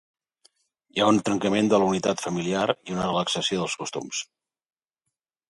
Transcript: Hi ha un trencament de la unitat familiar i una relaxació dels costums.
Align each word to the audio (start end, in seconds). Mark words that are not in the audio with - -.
Hi 0.95 1.03
ha 1.03 1.09
un 1.15 1.19
trencament 1.27 1.69
de 1.73 1.79
la 1.83 1.89
unitat 1.89 2.23
familiar 2.29 2.65
i 2.73 2.97
una 2.97 3.05
relaxació 3.11 3.61
dels 3.61 3.77
costums. 3.83 4.25